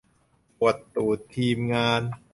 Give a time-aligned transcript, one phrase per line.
[0.57, 2.01] ปวดตูด ทีมงาน